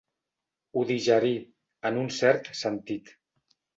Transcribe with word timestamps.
Ho 0.75 0.81
digerí, 0.91 1.33
en 1.91 1.99
un 2.05 2.09
cert 2.21 2.51
sentit. 2.63 3.13